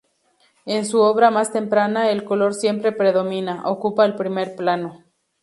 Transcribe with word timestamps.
En 0.65 0.87
su 0.87 0.99
obra 1.01 1.29
más 1.29 1.51
temprana 1.53 2.09
el 2.09 2.23
color 2.23 2.55
siempre 2.55 2.91
predomina, 2.91 3.61
ocupa 3.69 4.03
el 4.03 4.15
primer 4.15 4.55
plano. 4.55 5.03